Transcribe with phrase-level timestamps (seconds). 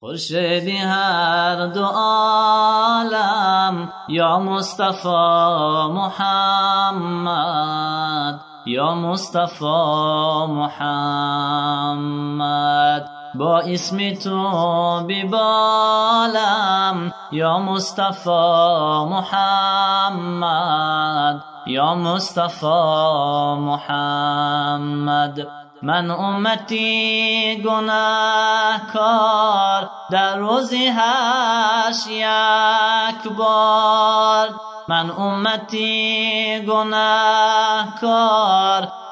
[0.00, 5.08] خورشیدی هر دو عالم یا مصطفی
[5.92, 7.26] محمد
[8.66, 9.64] یا مصطفی
[10.48, 11.76] محمد.
[13.34, 18.30] با اسم تو بیبالم یا مصطفی
[19.10, 20.56] محمد
[21.66, 22.66] یا مصطفی
[23.58, 25.65] محمد.
[25.82, 28.96] من امتی گناهکار
[30.10, 34.48] در روزی هش یک بار.
[34.88, 38.08] من امتی گناهکار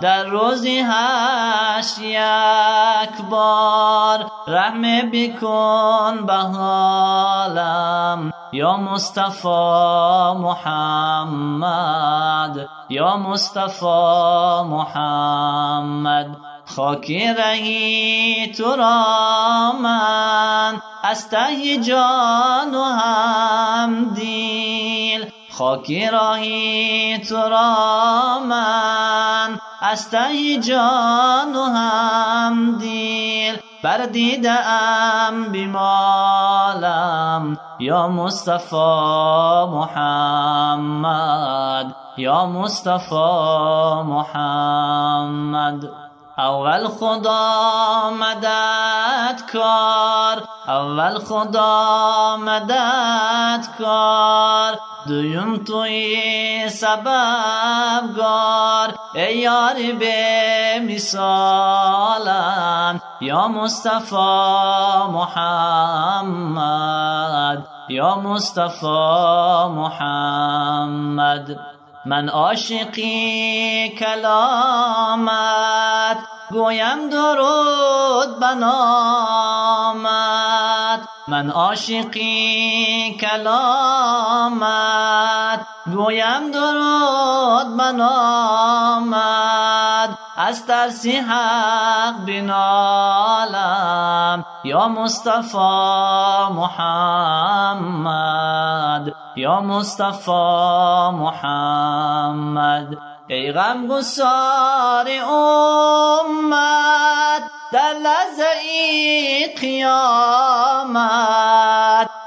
[0.00, 4.26] در روزی هش یک بار.
[4.46, 9.48] رحم بکن به حالم یا مصطفی
[10.38, 11.86] محمد
[12.88, 16.36] یا مصطفی محمد.
[16.66, 25.26] خاکی رهی تو را من از ته جان و هم دیل.
[25.52, 33.56] خاکی راهی تو را من از ته جان و هم دیل.
[33.82, 34.08] بر
[34.66, 36.94] ام بیمالم
[37.80, 38.76] یا مصطفی
[39.70, 41.16] محمد
[42.16, 43.14] یا مصطفی
[44.06, 46.03] محمد.
[46.38, 54.78] اول خدا مدد کار اول خدا مدد کار.
[55.06, 61.80] دویم توی سبب گار ای یار به مثالم
[63.20, 64.16] یا مصطفی
[65.10, 66.58] محمد
[67.88, 68.86] یا مصطفی
[69.68, 71.58] محمد.
[72.06, 75.53] من عاشقی کلامت
[76.54, 79.74] گویم درود بنامت
[81.28, 84.64] من عاشقی کلامت.
[85.86, 89.14] گویم درود بنامت
[90.36, 95.58] از ترسی حق بنالم یا مصطفی
[96.50, 98.04] محمد.
[99.36, 103.13] یا مصطفی محمد.
[103.28, 107.42] ای غم گسار امت
[107.72, 109.90] در لحظه ای قیامت.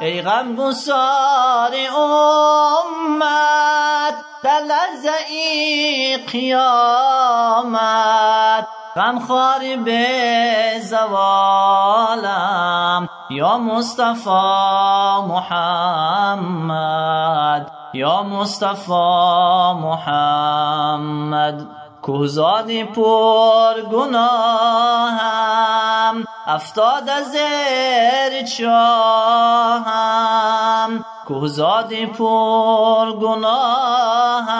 [0.00, 7.80] ای غم گسار امت در لحظه ای قیامت.
[8.96, 10.06] غم خاری به
[10.82, 12.28] زوالم
[13.30, 14.30] یا مصطفی
[15.28, 17.00] محمد
[17.94, 18.92] یا مصطفی
[19.82, 20.69] محمد.
[22.02, 25.30] کوزادی پر گناهم
[26.46, 29.84] افتاد زیر چاهم.
[31.26, 34.52] کوزادی پر گناهم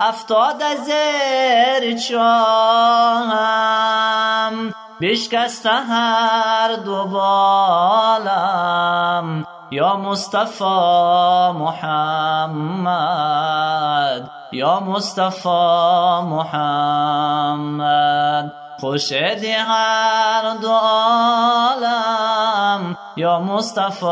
[0.00, 3.36] افتاد زیر چاهم.
[5.00, 10.64] بشکست هر دو بالم یا مصطفی
[11.54, 13.85] محمد.
[14.52, 15.48] یا مصطفی
[16.30, 21.76] محمد خوشدی هر دو عالم.
[23.16, 24.06] یا مصطفی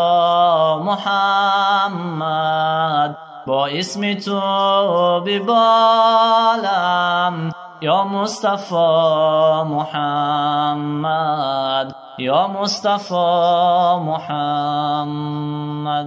[0.85, 2.25] محمد
[3.47, 4.41] با اسم تو
[5.27, 5.55] ببالم
[7.81, 8.75] یا مصطفی
[9.67, 13.15] محمد یا مصطفی
[14.05, 16.07] محمد.